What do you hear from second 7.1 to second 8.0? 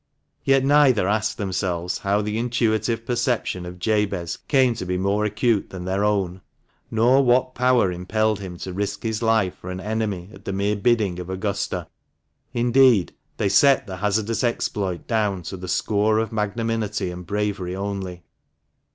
what power